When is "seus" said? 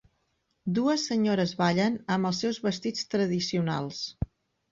2.45-2.59